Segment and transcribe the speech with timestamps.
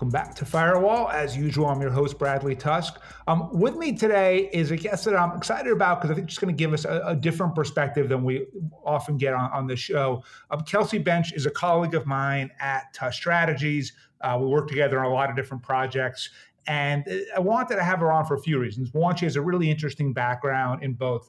[0.00, 1.10] Welcome back to Firewall.
[1.10, 2.98] As usual, I'm your host, Bradley Tusk.
[3.28, 6.38] Um, with me today is a guest that I'm excited about because I think it's
[6.38, 8.46] going to give us a, a, different perspective than we
[8.82, 10.24] often get on, on the show.
[10.50, 13.92] Um, Kelsey Bensch is a colleague of mine at Tusk Strategies.
[14.22, 16.30] Uh, we work together on a lot of different projects.
[16.66, 17.04] And
[17.36, 18.94] I wanted to have her on for a few reasons.
[18.94, 21.28] One, she has a really interesting background in both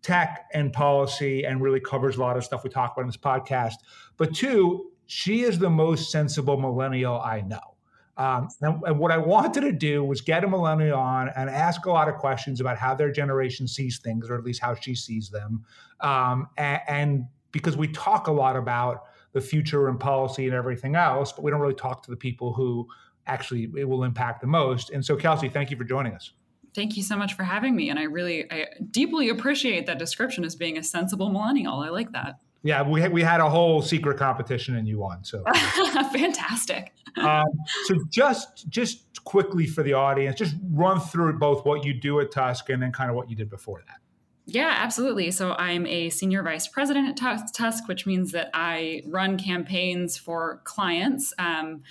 [0.00, 3.16] tech and policy and really covers a lot of stuff we talk about in this
[3.16, 3.78] podcast.
[4.16, 7.71] But two, she is the most sensible millennial I know.
[8.22, 11.86] Um, and, and, what I wanted to do was get a millennial on and ask
[11.86, 14.94] a lot of questions about how their generation sees things, or at least how she
[14.94, 15.64] sees them.
[16.00, 20.94] Um, and, and, because we talk a lot about the future and policy and everything
[20.94, 22.86] else, but we don't really talk to the people who
[23.26, 24.90] actually it will impact the most.
[24.90, 26.32] And so, Kelsey, thank you for joining us.
[26.74, 27.90] Thank you so much for having me.
[27.90, 31.80] And I really, I deeply appreciate that description as being a sensible millennial.
[31.80, 32.38] I like that.
[32.62, 35.24] Yeah, we had, we had a whole secret competition and you won.
[35.24, 35.42] So
[36.12, 36.92] fantastic.
[37.18, 37.44] um,
[37.84, 42.30] so just just quickly for the audience, just run through both what you do at
[42.30, 43.98] Tusk and then kind of what you did before that.
[44.46, 45.30] Yeah, absolutely.
[45.30, 50.60] So I'm a senior vice president at Tusk, which means that I run campaigns for
[50.64, 51.32] clients.
[51.38, 51.82] Um,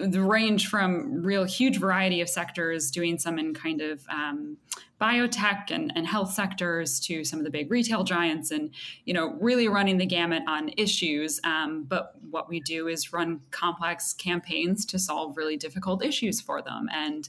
[0.00, 4.56] range from real huge variety of sectors, doing some in kind of um,
[5.00, 8.70] biotech and, and health sectors to some of the big retail giants, and
[9.04, 11.40] you know really running the gamut on issues.
[11.44, 16.62] Um, but what we do is run complex campaigns to solve really difficult issues for
[16.62, 17.28] them, and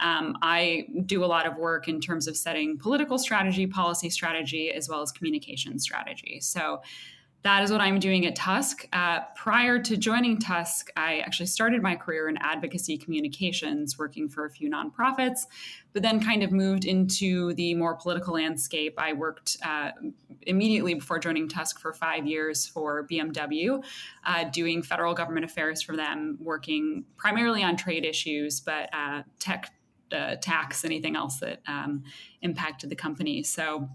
[0.00, 4.70] um, I do a lot of work in terms of setting political strategy, policy strategy,
[4.70, 6.40] as well as communication strategy.
[6.40, 6.80] So
[7.42, 8.86] that is what I'm doing at Tusk.
[8.92, 14.44] Uh, prior to joining Tusk, I actually started my career in advocacy communications, working for
[14.44, 15.46] a few nonprofits,
[15.94, 18.94] but then kind of moved into the more political landscape.
[18.98, 19.92] I worked uh,
[20.42, 23.82] immediately before joining Tusk for five years for BMW,
[24.26, 29.72] uh, doing federal government affairs for them, working primarily on trade issues, but uh, tech,
[30.12, 32.02] uh, tax, anything else that um,
[32.42, 33.42] impacted the company.
[33.42, 33.88] So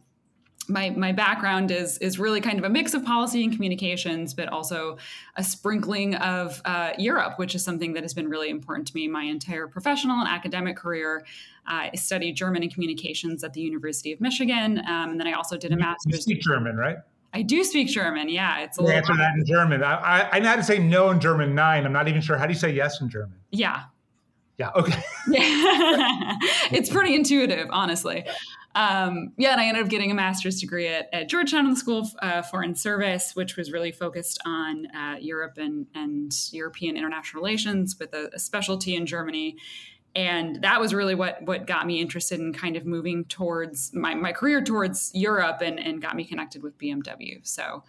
[0.67, 4.49] my my background is is really kind of a mix of policy and communications, but
[4.49, 4.97] also
[5.35, 9.07] a sprinkling of uh, Europe, which is something that has been really important to me
[9.07, 11.25] my entire professional and academic career.
[11.67, 15.33] Uh, I studied German and communications at the University of Michigan, um, and then I
[15.33, 16.13] also did a master's.
[16.13, 16.97] You speak German, right?
[17.33, 18.29] I do speak German.
[18.29, 18.99] Yeah, it's a you little.
[18.99, 19.83] Answer that in German.
[19.83, 21.85] I, I, I know how to say no in German nein.
[21.85, 23.37] I'm not even sure how do you say yes in German.
[23.51, 23.83] Yeah.
[24.57, 24.69] Yeah.
[24.73, 24.97] Okay.
[25.27, 26.37] Yeah.
[26.71, 28.25] it's pretty intuitive, honestly
[28.75, 31.77] um, yeah, and I ended up getting a master's degree at, at Georgetown in the
[31.77, 36.97] School of uh, Foreign Service, which was really focused on uh, Europe and, and European
[36.97, 39.55] international relations with a, a, specialty in Germany.
[40.13, 44.13] And that was really what, what got me interested in kind of moving towards my,
[44.13, 47.45] my career towards Europe and, and got me connected with BMW.
[47.47, 47.83] So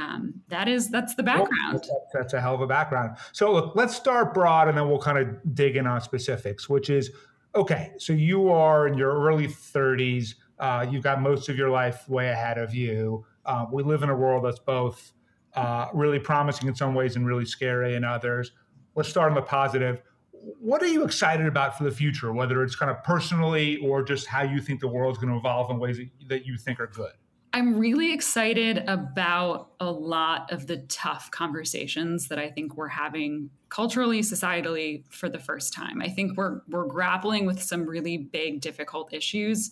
[0.00, 1.84] um, that is that's the background.
[1.88, 3.16] Well, that's a hell of a background.
[3.32, 6.90] So look, let's start broad and then we'll kind of dig in on specifics, which
[6.90, 7.10] is
[7.54, 10.34] okay, so you are in your early 30s.
[10.58, 13.24] Uh, you've got most of your life way ahead of you.
[13.44, 15.12] Uh, we live in a world that's both
[15.54, 18.52] uh, really promising in some ways and really scary in others.
[18.94, 20.02] Let's start on the positive.
[20.32, 24.26] What are you excited about for the future, whether it's kind of personally or just
[24.26, 26.86] how you think the world's going to evolve in ways that, that you think are
[26.86, 27.12] good?
[27.54, 33.48] I'm really excited about a lot of the tough conversations that I think we're having
[33.68, 36.02] culturally, societally for the first time.
[36.02, 39.70] I think we're we're grappling with some really big, difficult issues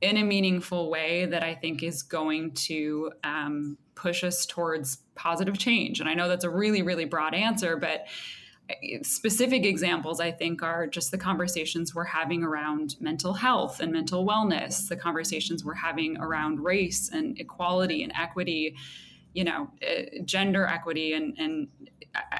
[0.00, 5.56] in a meaningful way that I think is going to um, push us towards positive
[5.56, 6.00] change.
[6.00, 8.08] And I know that's a really, really broad answer, but
[9.02, 14.26] specific examples i think are just the conversations we're having around mental health and mental
[14.26, 18.76] wellness the conversations we're having around race and equality and equity
[19.32, 21.12] you know uh, gender equity.
[21.12, 21.68] And and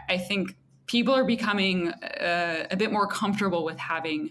[0.08, 4.30] i think people are becoming uh, a bit more comfortable with having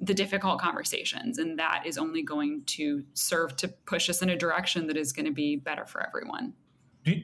[0.00, 1.38] the difficult conversations.
[1.38, 5.12] And that is only going to serve to push us in a direction that is
[5.12, 6.52] going to be better for everyone.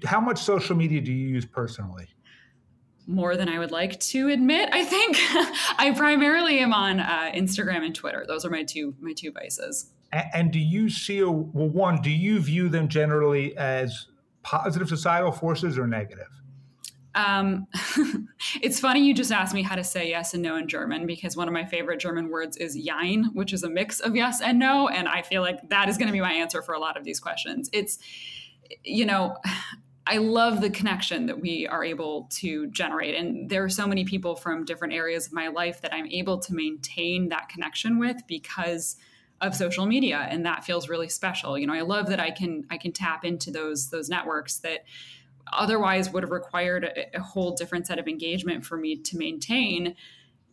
[0.04, 2.08] How much social media do you use personally
[3.06, 4.68] more than I would like to admit.
[4.72, 5.16] I think
[5.78, 8.24] I primarily am on uh, Instagram and Twitter.
[8.26, 9.90] Those are my two my two vices.
[10.12, 11.68] And, and do you see a, well?
[11.68, 14.06] One, do you view them generally as
[14.42, 16.28] positive societal forces or negative?
[17.14, 17.66] Um,
[18.62, 21.36] it's funny you just asked me how to say yes and no in German because
[21.36, 24.58] one of my favorite German words is Jein, which is a mix of yes and
[24.58, 26.96] no, and I feel like that is going to be my answer for a lot
[26.96, 27.68] of these questions.
[27.72, 27.98] It's
[28.84, 29.36] you know
[30.06, 33.14] I love the connection that we are able to generate.
[33.14, 36.38] And there are so many people from different areas of my life that I'm able
[36.40, 38.96] to maintain that connection with because
[39.40, 40.26] of social media.
[40.28, 41.56] And that feels really special.
[41.56, 44.84] You know, I love that I can I can tap into those those networks that
[45.52, 49.94] otherwise would have required a, a whole different set of engagement for me to maintain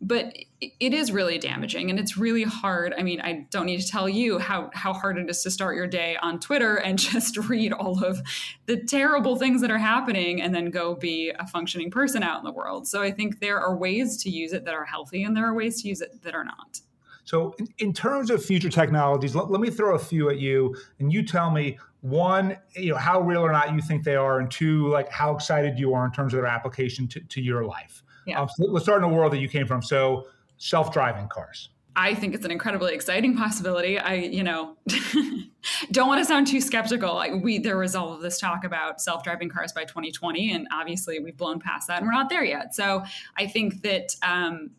[0.00, 2.94] but it is really damaging and it's really hard.
[2.96, 5.76] I mean, I don't need to tell you how, how hard it is to start
[5.76, 8.20] your day on Twitter and just read all of
[8.66, 12.44] the terrible things that are happening and then go be a functioning person out in
[12.44, 12.88] the world.
[12.88, 15.54] So I think there are ways to use it that are healthy and there are
[15.54, 16.80] ways to use it that are not.
[17.24, 20.74] So, in, in terms of future technologies, let, let, me throw a few at you,
[20.98, 24.40] and you tell me one, you know, how real or not you think they are,
[24.40, 27.64] and two, like how excited you are in terms of their application to, to your
[27.64, 28.02] life.
[28.26, 28.46] Yeah.
[28.46, 29.82] So let's start in the world that you came from.
[29.82, 30.26] So,
[30.58, 31.70] self-driving cars.
[31.96, 33.98] I think it's an incredibly exciting possibility.
[33.98, 34.76] I, you know,
[35.90, 37.14] don't want to sound too skeptical.
[37.14, 41.18] Like we, there was all of this talk about self-driving cars by 2020, and obviously
[41.18, 42.74] we've blown past that, and we're not there yet.
[42.74, 43.02] So
[43.36, 44.70] I think that um,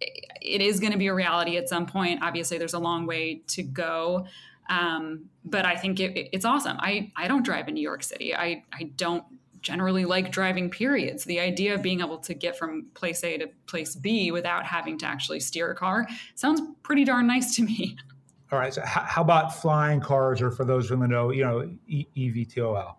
[0.00, 2.22] it is going to be a reality at some point.
[2.22, 4.26] Obviously, there's a long way to go,
[4.70, 6.78] um, but I think it, it's awesome.
[6.80, 8.34] I I don't drive in New York City.
[8.34, 9.24] I I don't
[9.66, 11.24] generally like driving periods.
[11.24, 14.96] The idea of being able to get from place a to place b without having
[14.98, 17.96] to actually steer a car sounds pretty darn nice to me.
[18.52, 21.68] All right so how, about flying cars or for those from the know you know
[21.88, 22.94] e- evtol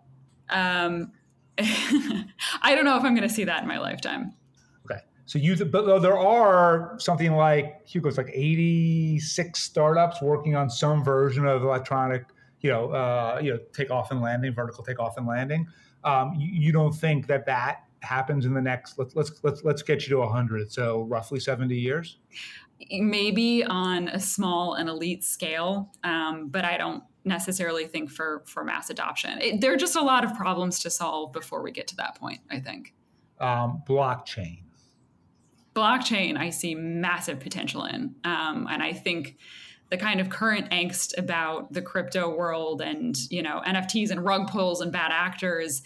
[0.50, 1.14] um,
[1.58, 4.34] i don't know if i'm going to see that in my lifetime.
[4.84, 11.02] Okay so you but there are something like hugo's like 86 startups working on some
[11.02, 12.26] version of electronic
[12.60, 15.66] you know uh, you know takeoff and landing vertical takeoff and landing
[16.08, 19.82] um, you, you, don't think that that happens in the next let's let's let's let's
[19.82, 22.18] get you to 100 so roughly 70 years?
[22.92, 28.64] Maybe on a small and elite scale um, but i don't necessarily think for for
[28.64, 29.42] mass adoption.
[29.42, 32.16] It, there are just a lot of problems to solve before we get to that
[32.16, 32.94] point i think.
[33.40, 34.62] Um, blockchain.
[35.76, 39.38] Blockchain i see massive potential in um, and i think
[39.90, 44.50] the kind of current angst about the crypto world and you know NFTs and rug
[44.50, 45.82] pulls and bad actors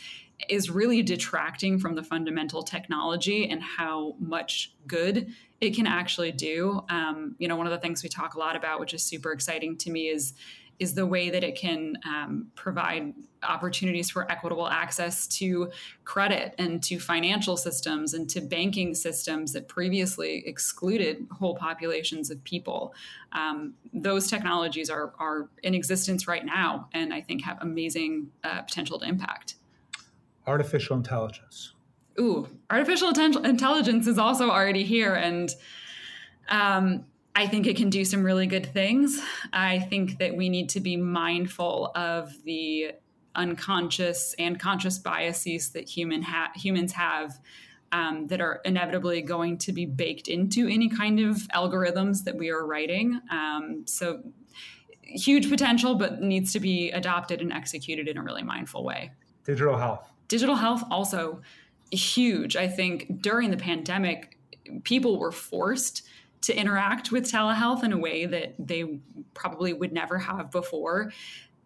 [0.50, 6.82] is really detracting from the fundamental technology and how much good it can actually do.
[6.90, 9.32] Um, you know, one of the things we talk a lot about, which is super
[9.32, 10.34] exciting to me, is
[10.82, 13.14] is the way that it can um, provide
[13.44, 15.70] opportunities for equitable access to
[16.06, 22.44] credit and to financial systems and to banking systems that previously excluded whole populations of
[22.44, 22.96] people.
[23.32, 28.64] Um, those technologies are, are in existence right now and I think have amazing uh,
[28.64, 29.58] potential to impact.
[30.48, 31.74] Artificial intelligence.
[32.20, 35.14] Ooh, artificial intelligence is also already here.
[35.14, 35.54] And
[36.50, 37.06] um,
[37.36, 39.22] I think it can do some really good things.
[39.54, 42.92] I think that we need to be mindful of the
[43.36, 47.40] unconscious and conscious biases that human ha- humans have
[47.94, 52.50] um, that are inevitably going to be baked into any kind of algorithms that we
[52.50, 53.20] are writing.
[53.30, 54.22] Um, so,
[55.02, 59.12] huge potential, but needs to be adopted and executed in a really mindful way.
[59.44, 60.10] Digital health.
[60.30, 61.42] Digital health also
[61.92, 62.56] huge.
[62.56, 64.38] I think during the pandemic,
[64.84, 66.04] people were forced
[66.42, 69.00] to interact with telehealth in a way that they
[69.34, 71.12] probably would never have before.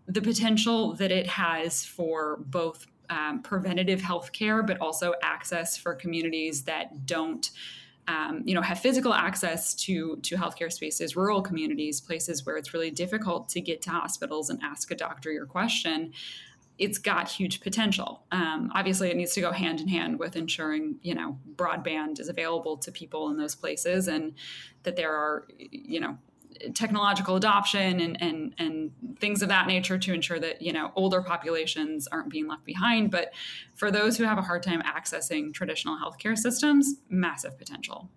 [0.08, 5.96] The potential that it has for both um, preventative health care, but also access for
[5.96, 7.50] communities that don't.
[8.08, 12.72] Um, you know, have physical access to to healthcare spaces, rural communities, places where it's
[12.72, 16.14] really difficult to get to hospitals and ask a doctor your question
[16.78, 18.24] it's got huge potential.
[18.32, 22.30] Um, obviously, it needs to go hand in hand with ensuring you know broadband is
[22.30, 24.34] available to people in those places, and
[24.84, 26.18] that there are you know
[26.74, 31.22] technological adoption and and and things of that nature to ensure that you know older
[31.22, 33.12] populations aren't being left behind.
[33.12, 33.34] But
[33.76, 38.10] for those who have a hard time accessing traditional healthcare systems, massive potential.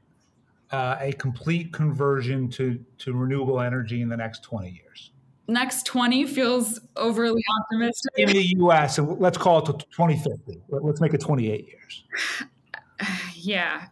[0.70, 5.12] Uh, a complete conversion to to renewable energy in the next twenty years
[5.48, 8.12] next 20 feels overly optimistic.
[8.16, 10.60] In the US, so let's call it 2050.
[10.68, 12.04] Let's make it 28 years.
[13.34, 13.86] Yeah.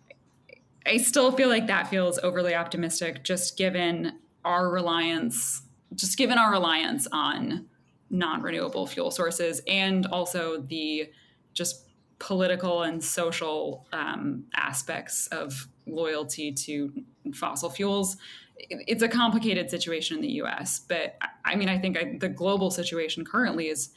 [0.84, 5.62] I still feel like that feels overly optimistic just given our reliance
[5.94, 7.66] just given our reliance on
[8.10, 11.10] non-renewable fuel sources and also the
[11.54, 16.92] just political and social um, aspects of loyalty to
[17.34, 18.16] fossil fuels
[18.58, 22.70] it's a complicated situation in the US, but I mean, I think I, the global
[22.70, 23.90] situation currently is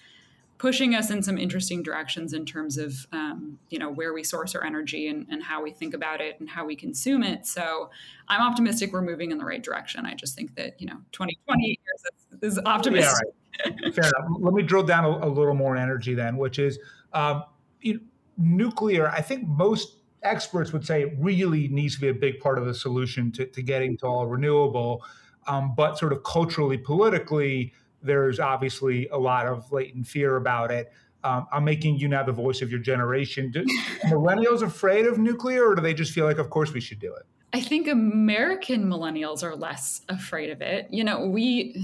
[0.58, 4.54] pushing us in some interesting directions in terms of um, you know where we source
[4.54, 7.48] our energy and, and, how we think about it and how we consume it.
[7.48, 7.90] So
[8.28, 10.06] i'm optimistic we're moving in the right direction.
[10.06, 13.28] I just think that you know 2020 years is, is optimistic.
[13.66, 13.96] yeah, right.
[13.96, 14.38] fair enough.
[14.40, 16.78] Let me drill down a, a little more energy then which is
[17.14, 17.44] um,
[17.82, 18.00] you know,
[18.38, 22.58] nuclear i think most experts would say it really needs to be a big part
[22.58, 25.04] of the solution to, to getting to all renewable.
[25.48, 30.92] Um, but sort of culturally, politically, there's obviously a lot of latent fear about it.
[31.24, 33.52] Um, I'm making you now the voice of your generation.
[33.52, 33.66] Do
[34.06, 37.14] millennials afraid of nuclear, or do they just feel like, of course, we should do
[37.14, 37.24] it?
[37.52, 40.88] I think American millennials are less afraid of it.
[40.92, 41.76] You know, we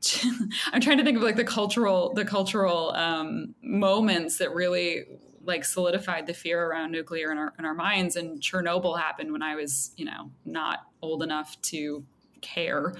[0.72, 5.04] I'm trying to think of like the cultural the cultural um, moments that really
[5.48, 8.16] like solidified the fear around nuclear in our in our minds.
[8.16, 12.04] And Chernobyl happened when I was you know not old enough to
[12.40, 12.94] care.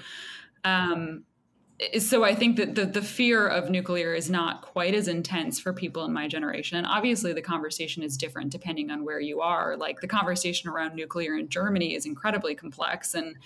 [0.63, 1.23] Um,
[1.97, 5.71] so I think that the, the fear of nuclear is not quite as intense for
[5.71, 6.77] people in my generation.
[6.77, 9.77] And obviously, the conversation is different depending on where you are.
[9.77, 13.37] Like the conversation around nuclear in Germany is incredibly complex and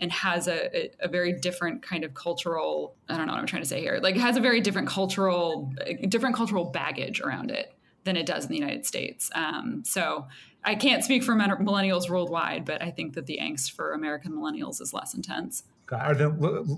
[0.00, 3.62] and has a, a, very different kind of cultural i don't know what i'm trying
[3.62, 5.72] to say here like has a very different cultural
[6.08, 7.73] different cultural baggage around it
[8.04, 10.26] than it does in the united states um, so
[10.64, 14.80] i can't speak for millennials worldwide but i think that the angst for american millennials
[14.80, 16.14] is less intense or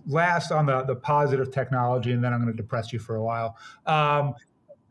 [0.06, 3.22] last on the, the positive technology, and then I'm going to depress you for a
[3.22, 3.56] while.
[3.86, 4.34] Um,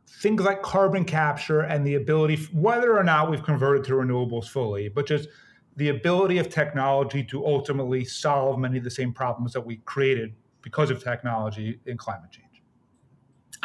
[0.07, 4.87] things like carbon capture and the ability, whether or not we've converted to renewables fully,
[4.87, 5.27] but just
[5.75, 10.33] the ability of technology to ultimately solve many of the same problems that we created
[10.61, 12.44] because of technology in climate change.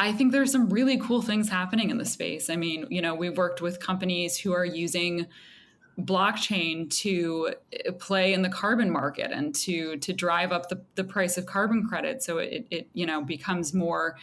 [0.01, 2.49] I think there's some really cool things happening in the space.
[2.49, 5.27] I mean, you know, we've worked with companies who are using
[5.99, 7.53] blockchain to
[7.87, 11.45] uh, play in the carbon market and to to drive up the, the price of
[11.45, 14.15] carbon credit so it, it you know becomes more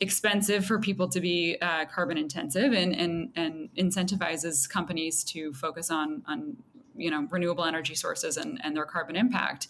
[0.00, 5.88] expensive for people to be uh, carbon intensive and, and and incentivizes companies to focus
[5.88, 6.56] on on
[6.96, 9.68] you know renewable energy sources and, and their carbon impact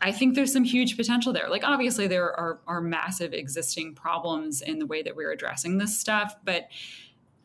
[0.00, 1.48] I think there's some huge potential there.
[1.48, 5.98] Like obviously there are are massive existing problems in the way that we're addressing this
[5.98, 6.68] stuff, but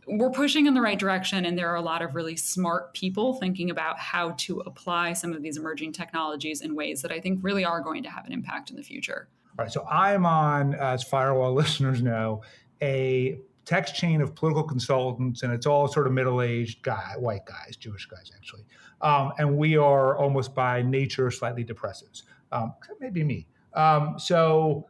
[0.07, 3.33] we're pushing in the right direction and there are a lot of really smart people
[3.33, 7.39] thinking about how to apply some of these emerging technologies in ways that i think
[7.43, 10.73] really are going to have an impact in the future all right so i'm on
[10.75, 12.41] as firewall listeners know
[12.81, 17.75] a text chain of political consultants and it's all sort of middle-aged guy white guys
[17.75, 18.63] jewish guys actually
[19.01, 24.87] um, and we are almost by nature slightly depressives um, maybe me um, so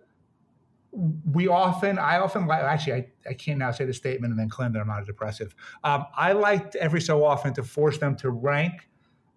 [1.32, 4.50] we often, I often like, actually, I, I can't now say the statement and then
[4.50, 5.54] claim that I'm not a depressive.
[5.84, 8.90] Um, I like every so often to force them to rank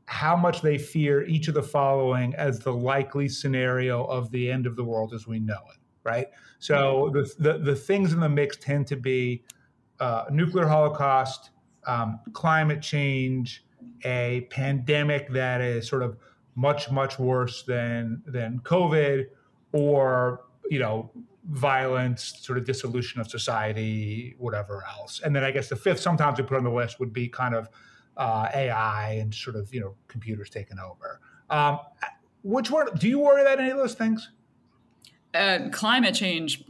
[0.06, 4.66] how much they fear each of the following as the likely scenario of the end
[4.66, 6.28] of the world as we know it, right?
[6.58, 9.44] So the, the, the things in the mix tend to be
[10.00, 11.50] uh, nuclear holocaust,
[11.86, 13.64] um, climate change,
[14.04, 16.16] a pandemic that is sort of
[16.54, 19.26] much, much worse than, than COVID,
[19.72, 21.10] or, you know,
[21.48, 25.20] violence, sort of dissolution of society, whatever else.
[25.24, 27.54] And then I guess the fifth, sometimes we put on the list, would be kind
[27.54, 27.68] of
[28.16, 31.20] uh, AI and sort of you know computers taking over.
[31.48, 31.80] Um,
[32.42, 34.30] which one do you worry about any of those things?
[35.32, 36.64] Uh, climate change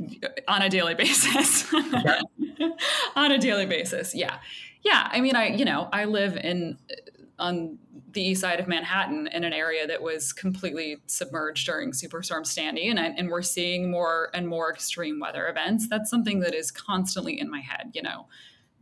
[0.47, 1.73] on a daily basis.
[3.17, 4.39] on a daily basis, yeah,
[4.83, 5.09] yeah.
[5.11, 7.79] I mean, I you know I live in uh, on
[8.13, 12.89] the east side of Manhattan in an area that was completely submerged during Superstorm Sandy,
[12.89, 15.89] and, and we're seeing more and more extreme weather events.
[15.89, 17.93] That's something that is constantly in my head.
[17.95, 18.27] You know,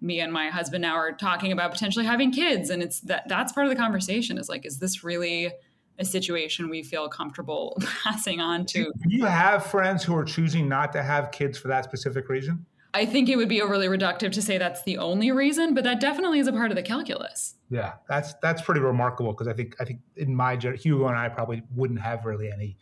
[0.00, 3.52] me and my husband now are talking about potentially having kids, and it's that that's
[3.52, 4.38] part of the conversation.
[4.38, 5.52] Is like, is this really
[5.98, 8.84] a situation we feel comfortable passing on to?
[8.84, 12.64] Do you have friends who are choosing not to have kids for that specific reason?
[12.94, 16.00] I think it would be overly reductive to say that's the only reason, but that
[16.00, 17.54] definitely is a part of the calculus.
[17.70, 21.28] Yeah, that's that's pretty remarkable because I think I think in my Hugo and I
[21.28, 22.78] probably wouldn't have really any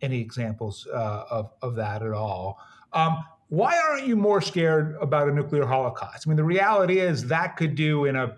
[0.00, 2.58] any examples uh, of of that at all.
[2.92, 6.26] Um, why aren't you more scared about a nuclear holocaust?
[6.26, 8.36] I mean, the reality is that could do in a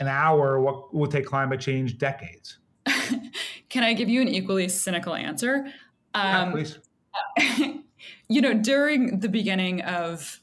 [0.00, 2.58] an hour what will take climate change decades.
[3.68, 5.66] Can I give you an equally cynical answer?
[6.14, 6.78] Um, yeah, please.
[8.34, 10.40] you know, during the beginning of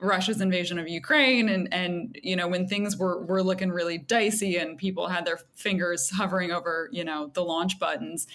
[0.00, 4.56] Russia's invasion of Ukraine and and you know when things were were looking really dicey
[4.56, 8.26] and people had their fingers hovering over you know the launch buttons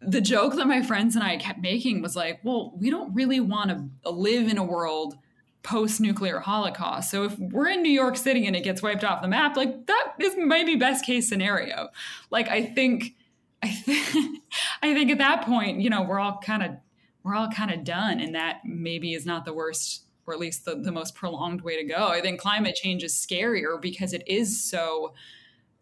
[0.00, 3.38] the joke that my friends and I kept making was like well we don't really
[3.38, 5.16] want to live in a world
[5.62, 7.10] post nuclear holocaust.
[7.10, 9.86] So if we're in New York City and it gets wiped off the map like
[9.86, 11.88] that is maybe best case scenario.
[12.30, 13.14] Like I think
[13.62, 14.42] I think
[14.82, 16.70] I think at that point you know we're all kind of
[17.24, 20.64] we're all kind of done and that maybe is not the worst or at least
[20.64, 22.08] the, the most prolonged way to go.
[22.08, 25.14] I think climate change is scarier because it is so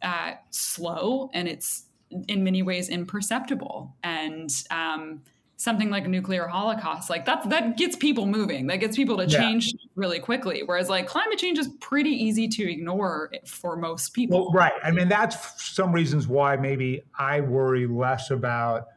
[0.01, 1.85] uh, slow and it's
[2.29, 3.95] in many ways imperceptible.
[4.03, 5.23] And um,
[5.57, 8.67] something like a nuclear holocaust, like that, that gets people moving.
[8.67, 9.87] That gets people to change yeah.
[9.95, 10.63] really quickly.
[10.65, 14.47] Whereas like climate change is pretty easy to ignore for most people.
[14.47, 14.73] Well, right.
[14.83, 18.89] I mean, that's some reasons why maybe I worry less about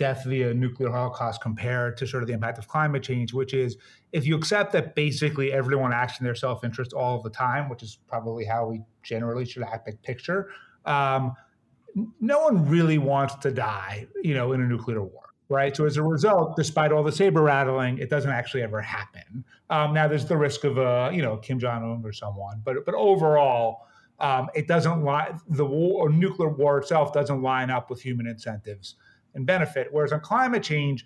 [0.00, 3.76] death via nuclear holocaust compared to sort of the impact of climate change, which is
[4.12, 7.68] if you accept that basically everyone acts in their self interest all of the time,
[7.68, 10.48] which is probably how we generally should act big picture,
[10.86, 11.34] um,
[12.18, 15.76] no one really wants to die, you know, in a nuclear war right?
[15.76, 19.44] So as a result, despite all the saber rattling, it doesn't actually ever happen.
[19.68, 22.86] Um, now there's the risk of a you know Kim Jong Un or someone, but
[22.86, 23.88] but overall,
[24.20, 28.28] um, it doesn't line the war or nuclear war itself doesn't line up with human
[28.28, 28.94] incentives
[29.34, 29.88] and benefit.
[29.90, 31.04] Whereas on climate change,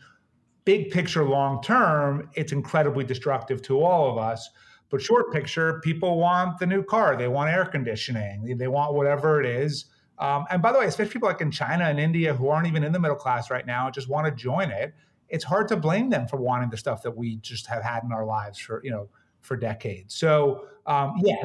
[0.64, 4.50] big picture, long term, it's incredibly destructive to all of us.
[4.90, 9.40] But short picture, people want the new car, they want air conditioning, they want whatever
[9.40, 9.86] it is
[10.18, 12.84] um, and by the way, especially people like in China and India who aren't even
[12.84, 14.94] in the middle class right now, just want to join it.
[15.28, 18.12] It's hard to blame them for wanting the stuff that we just have had in
[18.12, 19.08] our lives for you know
[19.40, 20.14] for decades.
[20.14, 21.44] So um, yeah,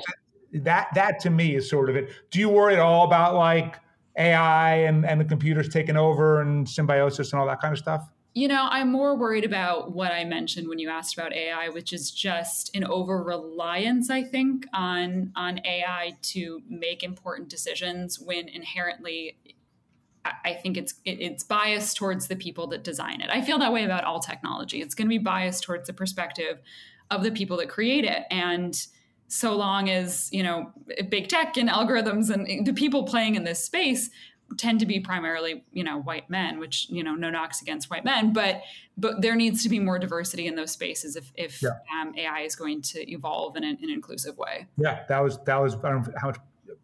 [0.54, 2.12] that that to me is sort of it.
[2.30, 3.78] Do you worry at all about like
[4.20, 8.10] AI and and the computers taking over and symbiosis and all that kind of stuff?
[8.36, 11.92] You know, I'm more worried about what I mentioned when you asked about AI, which
[11.92, 18.48] is just an over reliance, I think, on on AI to make important decisions when
[18.48, 19.38] inherently
[20.26, 23.30] I think it's it's biased towards the people that design it.
[23.32, 24.82] I feel that way about all technology.
[24.82, 26.60] It's going to be biased towards the perspective
[27.10, 28.76] of the people that create it and
[29.30, 30.72] so long as you know
[31.08, 34.10] big tech and algorithms and the people playing in this space
[34.58, 38.04] tend to be primarily you know white men which you know no knocks against white
[38.04, 38.62] men but
[38.98, 41.70] but there needs to be more diversity in those spaces if if yeah.
[42.02, 45.38] um, ai is going to evolve in an, in an, inclusive way yeah that was
[45.44, 46.40] that was i don't know how much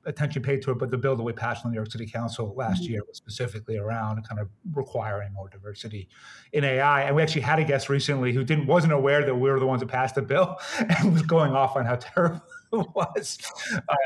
[0.05, 2.05] attention paid to it but the bill that we passed on the new york city
[2.05, 2.93] council last mm-hmm.
[2.93, 6.07] year was specifically around kind of requiring more diversity
[6.53, 9.49] in ai and we actually had a guest recently who didn't wasn't aware that we
[9.49, 12.41] were the ones that passed the bill and was going off on how terrible
[12.73, 13.37] it was,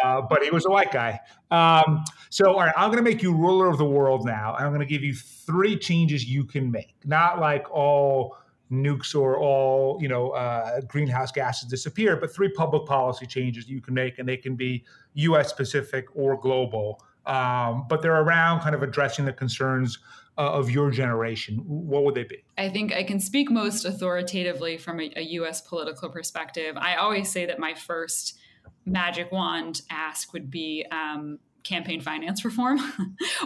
[0.03, 1.19] uh, but he was a white guy.
[1.51, 4.65] Um, so, all right, I'm going to make you ruler of the world now, and
[4.65, 6.95] I'm going to give you three changes you can make.
[7.05, 8.37] Not like all
[8.71, 13.81] nukes or all you know uh, greenhouse gases disappear, but three public policy changes you
[13.81, 14.83] can make, and they can be
[15.15, 15.49] U.S.
[15.49, 17.03] specific or global.
[17.25, 19.99] Um, but they're around kind of addressing the concerns
[20.39, 22.41] uh, of your generation, what would they be?
[22.57, 25.59] I think I can speak most authoritatively from a, a, U.S.
[25.59, 26.77] political perspective.
[26.77, 28.39] I always say that my first
[28.85, 32.79] magic wand ask would be um, campaign finance reform,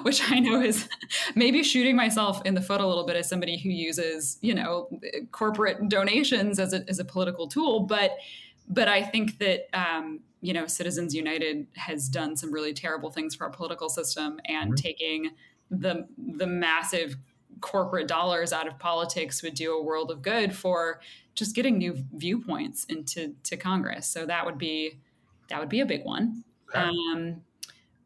[0.04, 0.88] which I know is
[1.36, 4.90] maybe shooting myself in the foot a little bit as somebody who uses, you know,
[5.32, 7.82] corporate donations as a, as a political tool.
[7.82, 8.12] But
[8.70, 13.36] but I think that um, you know, Citizens United has done some really terrible things
[13.36, 14.76] for our political system, and mm-hmm.
[14.76, 15.32] taking
[15.72, 17.16] the the massive
[17.62, 21.00] corporate dollars out of politics would do a world of good for
[21.34, 24.06] just getting new viewpoints into to Congress.
[24.06, 25.00] So that would be
[25.50, 26.44] that would be a big one.
[26.70, 26.80] Okay.
[26.80, 27.42] Um,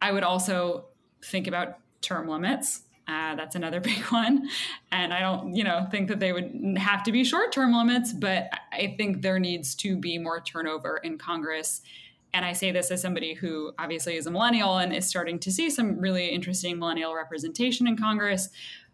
[0.01, 0.85] I would also
[1.23, 2.83] think about term limits.
[3.07, 4.47] Uh, that's another big one.
[4.91, 8.13] And I don't, you know, think that they would have to be short term limits,
[8.13, 11.81] but I think there needs to be more turnover in Congress.
[12.33, 15.51] And I say this as somebody who obviously is a millennial and is starting to
[15.51, 18.49] see some really interesting millennial representation in Congress.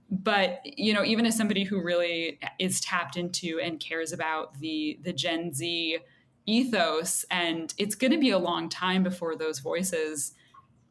[0.10, 5.00] But you know, even as somebody who really is tapped into and cares about the
[5.02, 5.98] the Gen Z
[6.46, 10.34] ethos and it's going to be a long time before those voices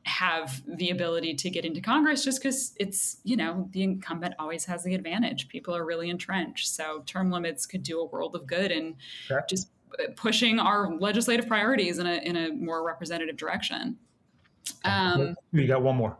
[0.05, 4.65] have the ability to get into congress just because it's you know the incumbent always
[4.65, 8.47] has the advantage people are really entrenched so term limits could do a world of
[8.47, 9.45] good and sure.
[9.49, 13.97] just uh, pushing our legislative priorities in a in a more representative direction
[14.85, 16.17] um, you got one more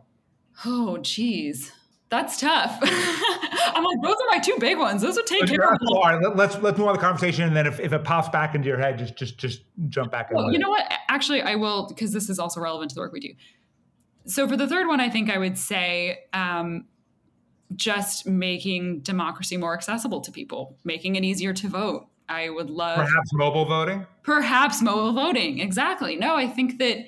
[0.65, 1.73] oh geez
[2.13, 2.77] that's tough.
[2.83, 5.01] I'm like, those are my two big ones.
[5.01, 5.79] Those would take care of.
[5.87, 8.53] All right, let's let's move on the conversation, and then if, if it pops back
[8.53, 10.31] into your head, just just just jump back.
[10.31, 10.85] Well, you know what?
[11.09, 13.33] Actually, I will because this is also relevant to the work we do.
[14.25, 16.85] So for the third one, I think I would say um,
[17.75, 22.07] just making democracy more accessible to people, making it easier to vote.
[22.29, 24.05] I would love perhaps mobile voting.
[24.23, 25.59] Perhaps mobile voting.
[25.59, 26.15] Exactly.
[26.15, 27.05] No, I think that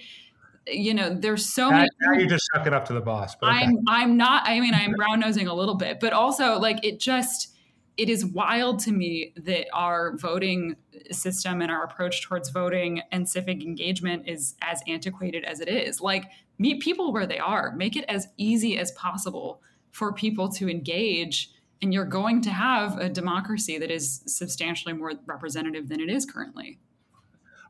[0.68, 1.90] you know, there's so now, many.
[2.02, 3.36] Now you just suck it up to the boss.
[3.36, 3.52] Okay.
[3.52, 4.48] I'm I'm not.
[4.48, 7.55] I mean, I'm brown nosing a little bit, but also like it just
[7.98, 10.76] it is wild to me that our voting
[11.12, 16.02] system and our approach towards voting and civic engagement is as antiquated as it is.
[16.02, 16.26] Like
[16.60, 21.52] meet people where they are, make it as easy as possible for people to engage
[21.82, 26.26] and you're going to have a democracy that is substantially more representative than it is
[26.26, 26.80] currently.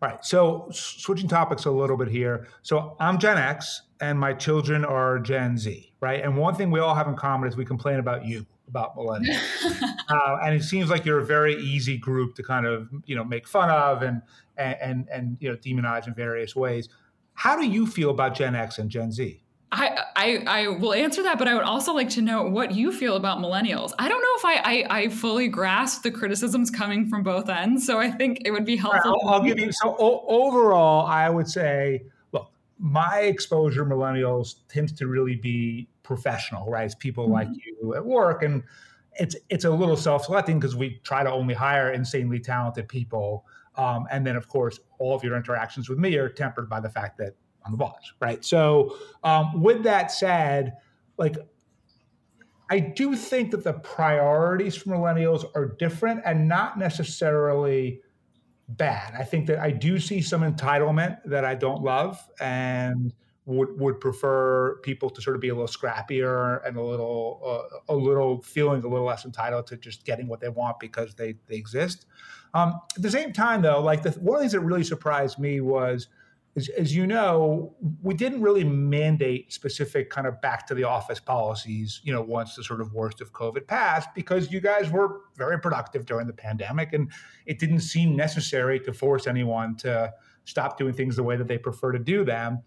[0.01, 0.23] All right.
[0.23, 2.47] So switching topics a little bit here.
[2.61, 6.23] So I'm Gen X and my children are Gen Z, right?
[6.23, 9.39] And one thing we all have in common is we complain about you, about millennials.
[10.09, 13.23] uh, and it seems like you're a very easy group to kind of, you know,
[13.23, 14.21] make fun of and,
[14.57, 16.89] and, and, and you know, demonize in various ways.
[17.33, 19.41] How do you feel about Gen X and Gen Z?
[19.71, 22.93] I, I, I will answer that, but I would also like to know what you
[22.93, 23.91] feel about millennials.
[23.99, 27.85] I don't know if I, I, I fully grasp the criticisms coming from both ends,
[27.85, 29.11] so I think it would be helpful.
[29.11, 31.05] Right, I'll, I'll, give you so o- overall.
[31.05, 36.85] I would say, look, my exposure millennials tends to really be professional, right?
[36.85, 37.33] It's people mm-hmm.
[37.33, 38.63] like you at work, and
[39.19, 44.07] it's it's a little self-selecting because we try to only hire insanely talented people, um,
[44.11, 47.17] and then of course all of your interactions with me are tempered by the fact
[47.17, 48.45] that I'm the boss, right?
[48.45, 50.73] So um, with that said,
[51.17, 51.35] like
[52.69, 58.01] I do think that the priorities for millennials are different and not necessarily
[58.67, 59.13] bad.
[59.17, 63.13] I think that I do see some entitlement that I don't love and
[63.45, 67.93] would would prefer people to sort of be a little scrappier and a little uh,
[67.93, 71.35] a little feeling a little less entitled to just getting what they want because they
[71.47, 72.05] they exist.
[72.53, 75.37] Um, at the same time, though, like the, one of the things that really surprised
[75.37, 76.07] me was
[76.55, 81.19] as, as, you know, we didn't really mandate specific kind of back to the office
[81.19, 85.19] policies, you know, once the sort of worst of COVID passed, because you guys were
[85.35, 87.11] very productive during the pandemic and
[87.45, 90.13] it didn't seem necessary to force anyone to
[90.45, 92.63] stop doing things the way that they prefer to do them.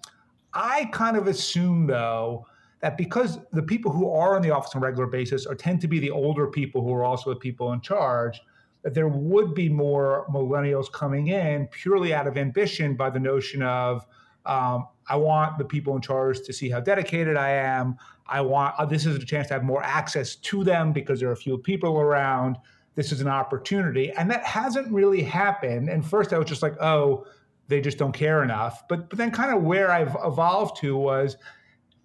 [0.54, 2.46] I kind of assume, though,
[2.80, 5.80] that because the people who are in the office on a regular basis are tend
[5.80, 8.40] to be the older people who are also the people in charge,
[8.82, 13.62] that there would be more millennials coming in purely out of ambition by the notion
[13.62, 14.06] of
[14.46, 17.96] um, I want the people in charge to see how dedicated I am.
[18.26, 21.30] I want uh, this is a chance to have more access to them because there
[21.30, 22.56] are few people around.
[22.94, 25.88] This is an opportunity, and that hasn't really happened.
[25.88, 27.26] And first, I was just like, oh,
[27.68, 28.84] they just don't care enough.
[28.88, 31.36] But but then, kind of where I've evolved to was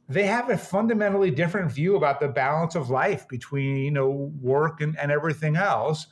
[0.10, 4.82] they have a fundamentally different view about the balance of life between you know work
[4.82, 6.08] and, and everything else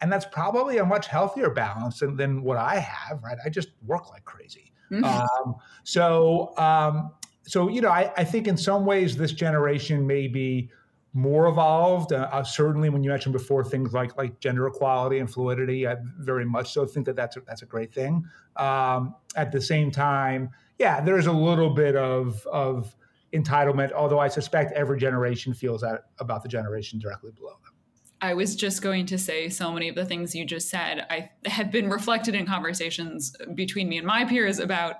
[0.00, 3.22] and that's probably a much healthier balance than, than what I have.
[3.22, 4.72] Right, I just work like crazy.
[4.90, 5.04] Mm-hmm.
[5.04, 7.12] Um, so, um,
[7.46, 10.70] so you know, I, I, think in some ways this generation may be
[11.16, 12.12] more evolved.
[12.12, 15.96] Uh, uh, certainly, when you mentioned before things like like gender equality and fluidity, I
[16.18, 18.24] very much so think that that's a, that's a great thing.
[18.56, 22.94] Um, at the same time, yeah, there's a little bit of of
[23.32, 27.72] entitlement, although I suspect every generation feels that about the generation directly below them.
[28.20, 31.30] I was just going to say so many of the things you just said I
[31.46, 34.96] have been reflected in conversations between me and my peers about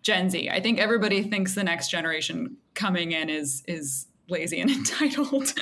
[0.00, 0.48] Gen Z.
[0.48, 5.52] I think everybody thinks the next generation coming in is is lazy and entitled.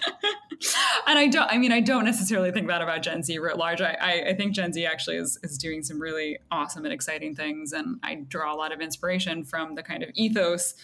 [1.06, 3.80] and I don't I mean I don't necessarily think that about Gen Z writ large.
[3.80, 7.34] I, I, I think Gen Z actually is is doing some really awesome and exciting
[7.34, 10.74] things and I draw a lot of inspiration from the kind of ethos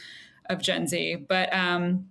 [0.51, 1.27] of Gen Z.
[1.29, 2.07] But um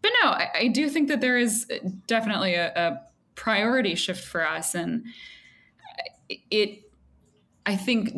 [0.00, 1.66] but no, I, I do think that there is
[2.06, 3.00] definitely a, a
[3.34, 5.04] priority shift for us and
[6.50, 6.82] it
[7.66, 8.10] i think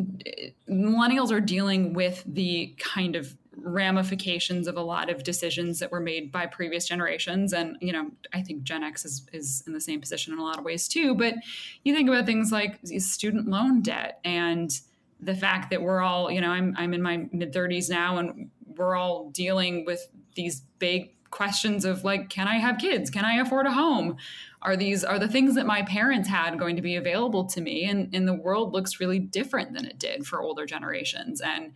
[0.67, 5.99] millennials are dealing with the kind of ramifications of a lot of decisions that were
[5.99, 7.53] made by previous generations.
[7.53, 10.43] And you know i think gen x is, is in the same position in a
[10.43, 11.15] lot of ways too.
[11.15, 11.35] But
[11.83, 14.71] you think about things like student loan debt and
[15.19, 18.49] the fact that we're all you know i'm, I'm in my mid 30s now and
[18.65, 23.09] we're all dealing with these big questions of like can i have kids?
[23.09, 24.17] Can i afford a home?
[24.61, 27.85] Are these are the things that my parents had going to be available to me?
[27.85, 31.41] And, and the world looks really different than it did for older generations.
[31.41, 31.73] And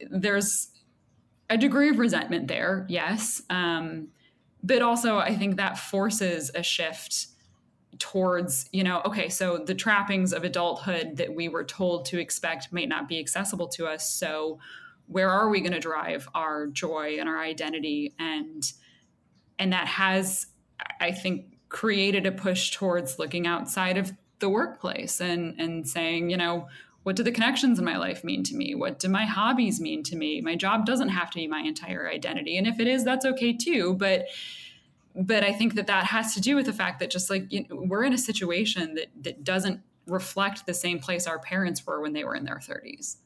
[0.00, 0.68] there's
[1.48, 4.08] a degree of resentment there yes um,
[4.62, 7.28] but also i think that forces a shift
[7.98, 12.72] towards you know okay so the trappings of adulthood that we were told to expect
[12.72, 14.58] might not be accessible to us so
[15.06, 18.14] where are we going to drive our joy and our identity?
[18.18, 18.62] And
[19.58, 20.46] and that has
[21.00, 26.36] i think created a push towards looking outside of the workplace and and saying you
[26.36, 26.68] know
[27.06, 30.02] what do the connections in my life mean to me what do my hobbies mean
[30.02, 33.04] to me my job doesn't have to be my entire identity and if it is
[33.04, 34.26] that's okay too but
[35.14, 37.64] but i think that that has to do with the fact that just like you
[37.68, 42.00] know, we're in a situation that that doesn't reflect the same place our parents were
[42.00, 43.18] when they were in their 30s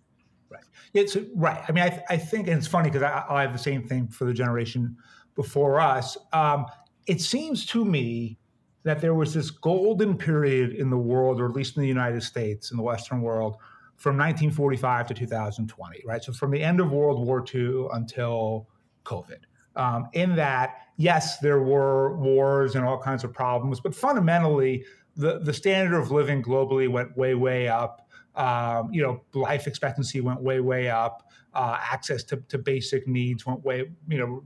[0.51, 0.64] Right.
[0.95, 1.62] It's right.
[1.69, 4.25] I mean, I, I think, it's funny because I, I, have the same thing for
[4.25, 4.97] the generation
[5.37, 6.16] before us.
[6.33, 6.66] Um,
[7.07, 8.40] it seems to me
[8.83, 12.23] that there was this golden period in the world, or at least in the United
[12.23, 13.59] States, in the Western world,
[14.01, 16.25] from 1945 to 2020, right?
[16.25, 18.67] So from the end of World War II until
[19.05, 19.41] COVID.
[19.77, 24.87] Um, in that, yes, there were wars and all kinds of problems, but fundamentally,
[25.17, 28.09] the, the standard of living globally went way, way up.
[28.37, 31.29] Um, you know, life expectancy went way, way up.
[31.53, 34.43] Uh, access to, to basic needs went way, you know,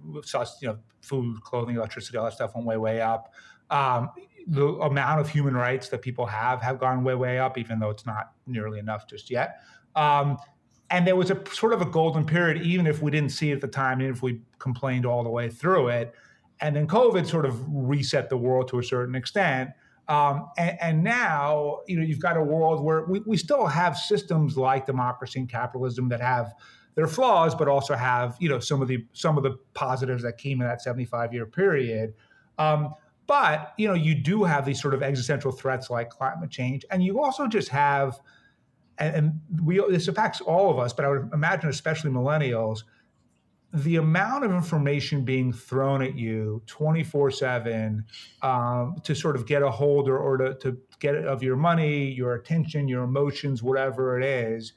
[0.60, 3.32] you know, food, clothing, electricity, all that stuff went way, way up.
[3.70, 4.10] Um,
[4.46, 7.90] the amount of human rights that people have have gone way, way up, even though
[7.90, 9.60] it's not nearly enough just yet.
[9.96, 10.38] Um,
[10.90, 13.54] and there was a sort of a golden period, even if we didn't see it
[13.54, 16.14] at the time, even if we complained all the way through it.
[16.60, 19.70] And then COVID sort of reset the world to a certain extent.
[20.08, 23.96] Um, and, and, now, you know, you've got a world where we, we still have
[23.96, 26.52] systems like democracy and capitalism that have
[26.94, 30.36] their flaws, but also have, you know, some of the some of the positives that
[30.36, 32.12] came in that 75 year period.
[32.58, 32.94] Um,
[33.26, 37.02] but you know, you do have these sort of existential threats like climate change, and
[37.02, 38.20] you also just have,
[38.98, 42.84] and, and we this affects all of us, but I would imagine especially millennials
[43.74, 48.04] the amount of information being thrown at you 24 um, 7
[49.02, 52.34] to sort of get a hold or, or to, to get of your money, your
[52.34, 54.74] attention, your emotions, whatever it is,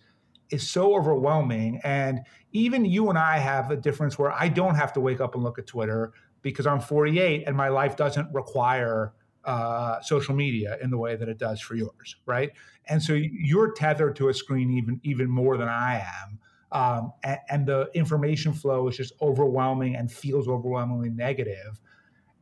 [0.49, 1.79] is so overwhelming.
[1.83, 2.21] And
[2.53, 5.43] even you and I have a difference where I don't have to wake up and
[5.43, 6.11] look at Twitter
[6.49, 9.13] because I'm 48 and my life doesn't require
[9.45, 12.51] uh, social media in the way that it does for yours, right?
[12.87, 16.39] And so you're tethered to a screen even even more than I am
[16.71, 21.79] um, and, and, the information flow is just overwhelming and feels overwhelmingly negative.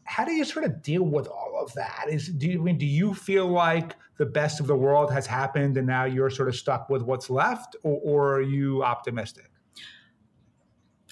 [0.06, 2.06] How do you sort of deal with all of that?
[2.10, 5.28] Is do you I mean do you feel like the best of the world has
[5.28, 9.52] happened and now you're sort of stuck with what's left, or, or are you optimistic?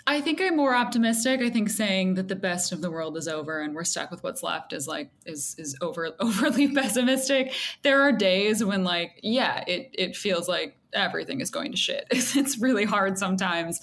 [0.06, 1.42] I think I'm more optimistic.
[1.42, 4.22] I think saying that the best of the world is over and we're stuck with
[4.22, 7.54] what's left is like is is over overly pessimistic.
[7.84, 12.06] There are days when like yeah, it it feels like everything is going to shit.
[12.12, 13.80] It's, really hard sometimes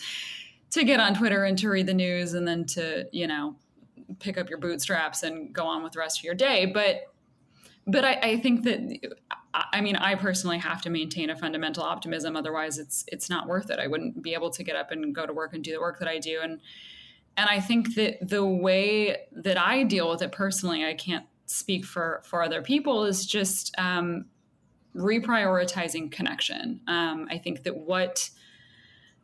[0.71, 3.57] to get on Twitter and to read the news and then to, you know,
[4.21, 6.67] pick up your bootstraps and go on with the rest of your day.
[6.67, 7.03] But
[7.87, 9.17] but I, I think that
[9.53, 12.37] I mean I personally have to maintain a fundamental optimism.
[12.37, 13.79] Otherwise it's it's not worth it.
[13.79, 15.99] I wouldn't be able to get up and go to work and do the work
[15.99, 16.41] that I do.
[16.43, 16.61] And
[17.37, 21.85] and I think that the way that I deal with it personally, I can't speak
[21.85, 24.27] for for other people, is just um,
[24.95, 26.81] reprioritizing connection.
[26.87, 28.31] Um, I think that what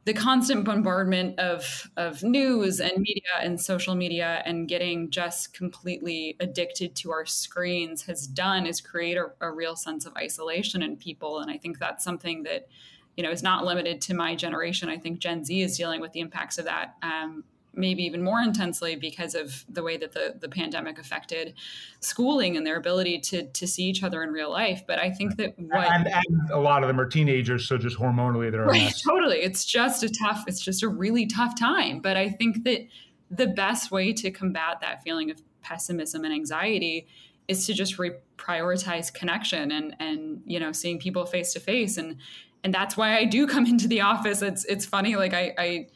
[0.06, 6.36] the constant bombardment of of news and media and social media and getting just completely
[6.38, 10.96] addicted to our screens has done is create a, a, real sense of isolation in
[10.96, 11.40] people.
[11.40, 12.68] And i think that's something that
[13.16, 14.88] you know is not limited to my generation.
[14.88, 17.42] I think gen z is dealing with the impacts of that um,
[17.76, 21.54] maybe even more intensely because of the way that the, the pandemic affected
[22.00, 24.82] schooling and their ability to to see each other in real life.
[24.86, 27.98] But I think that what and, and a lot of them are teenagers, so just
[27.98, 29.38] hormonally they're right, totally.
[29.38, 30.44] It's just a tough.
[30.46, 32.00] It's just a really tough time.
[32.00, 32.86] But I think that
[33.30, 37.06] the best way to combat that feeling of pessimism and anxiety
[37.48, 42.16] is to just reprioritize connection and and you know seeing people face to face and
[42.64, 44.42] and that's why I do come into the office.
[44.42, 45.86] It's it's funny like I I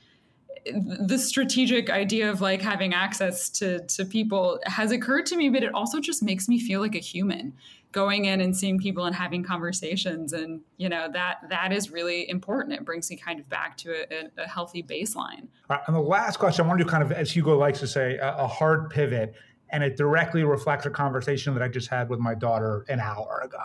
[0.65, 5.63] the strategic idea of like having access to to people has occurred to me but
[5.63, 7.53] it also just makes me feel like a human
[7.93, 10.33] going in and seeing people and having conversations.
[10.33, 12.75] And you know that that is really important.
[12.75, 15.49] It brings me kind of back to a, a healthy baseline.
[15.69, 17.87] Right, and the last question i want to do kind of as hugo likes to
[17.87, 19.35] say a, a hard pivot
[19.71, 23.41] and it directly reflects a conversation that i just had with my daughter an hour
[23.45, 23.63] ago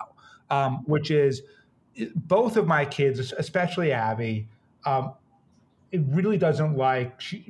[0.52, 1.42] um, which is
[2.16, 4.48] both of my kids especially abby
[4.86, 5.14] um,
[5.96, 7.50] it really doesn't like she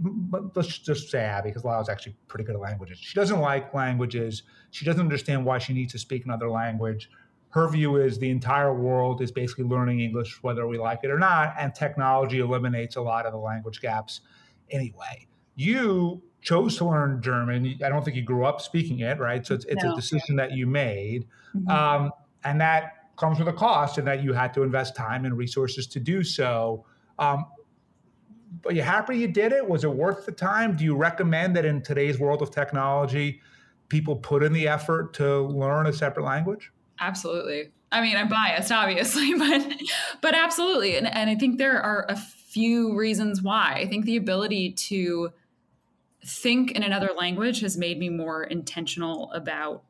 [0.54, 3.00] let's just say abby because Lyle's actually pretty good at languages.
[3.00, 4.44] She doesn't like languages.
[4.70, 7.10] She doesn't understand why she needs to speak another language.
[7.50, 11.18] Her view is the entire world is basically learning english whether we like it or
[11.18, 14.22] not and technology eliminates a lot of the language gaps
[14.70, 15.28] anyway.
[15.56, 17.80] You chose to learn german.
[17.84, 19.44] I don't think you grew up speaking it right?
[19.46, 19.94] So it's, it's no.
[19.94, 21.26] a decision that you made.
[21.56, 21.70] Mm-hmm.
[21.70, 22.12] um,
[22.44, 25.88] and that comes with a cost and that you had to invest time and resources
[25.88, 26.86] to do so.
[27.18, 27.46] Um,
[28.66, 29.68] are you happy you did it?
[29.68, 30.76] Was it worth the time?
[30.76, 33.42] Do you recommend that in today's world of technology,
[33.90, 36.72] people put in the effort to learn a separate language?
[37.00, 37.72] Absolutely.
[37.92, 39.68] I mean, I'm biased, obviously, but
[40.22, 40.98] but absolutely.
[40.98, 43.74] And and I think there are a few reasons why.
[43.76, 45.32] I think the ability to
[46.26, 49.84] think in another language has made me more intentional about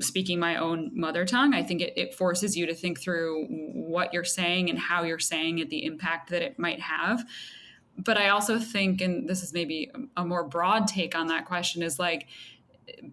[0.00, 1.54] speaking my own mother tongue.
[1.54, 5.18] I think it, it, forces you to think through what you're saying and how you're
[5.18, 7.24] saying it, the impact that it might have
[8.04, 11.82] but I also think, and this is maybe a more broad take on that question,
[11.82, 12.28] is like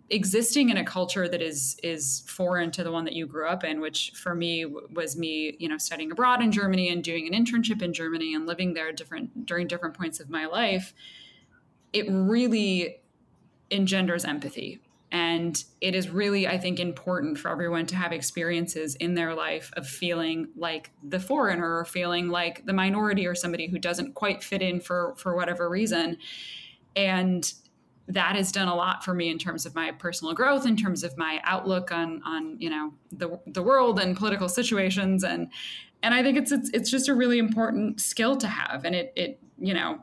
[0.10, 3.64] existing in a culture that is is foreign to the one that you grew up
[3.64, 7.46] in which for me was me you know studying abroad in germany and doing an
[7.46, 10.96] internship in germany and living there different during different points of my life
[11.94, 12.98] it really
[13.70, 19.14] engenders empathy and it is really, I think, important for everyone to have experiences in
[19.14, 23.80] their life of feeling like the foreigner or feeling like the minority or somebody who
[23.80, 26.18] doesn't quite fit in for, for whatever reason.
[26.96, 27.52] And
[28.10, 31.04] that has done a lot for me in terms of my personal growth, in terms
[31.04, 35.52] of my outlook on on you know the the world and political situations, and
[36.02, 39.12] and I think it's it's, it's just a really important skill to have, and it
[39.16, 40.02] it you know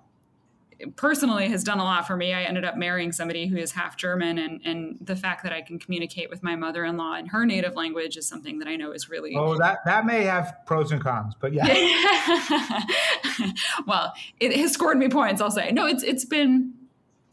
[0.96, 2.32] personally has done a lot for me.
[2.32, 5.62] I ended up marrying somebody who is half German, and and the fact that I
[5.62, 9.08] can communicate with my mother-in-law in her native language is something that I know is
[9.08, 9.34] really.
[9.36, 11.66] Oh, that that may have pros and cons, but yeah.
[13.86, 15.40] well, it has scored me points.
[15.40, 15.86] I'll say no.
[15.86, 16.74] It's it's been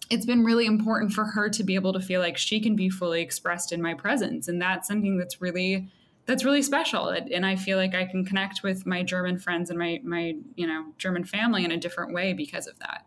[0.10, 2.90] it's been really important for her to be able to feel like she can be
[2.90, 5.90] fully expressed in my presence, and that's something that's really
[6.26, 9.80] that's really special and i feel like i can connect with my german friends and
[9.80, 13.06] my my you know german family in a different way because of that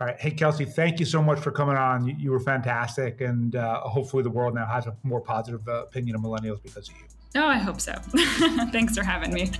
[0.00, 0.20] all right.
[0.20, 2.06] Hey, Kelsey, thank you so much for coming on.
[2.06, 3.20] You, you were fantastic.
[3.20, 6.88] And uh, hopefully the world now has a more positive uh, opinion of millennials because
[6.88, 7.04] of you.
[7.36, 7.94] Oh, I hope so.
[8.72, 9.50] Thanks for having me.